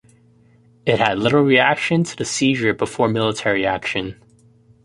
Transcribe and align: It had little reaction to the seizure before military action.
It 0.83 0.97
had 0.97 1.19
little 1.19 1.43
reaction 1.43 2.03
to 2.05 2.17
the 2.17 2.25
seizure 2.25 2.73
before 2.73 3.07
military 3.07 3.67
action. 3.67 4.19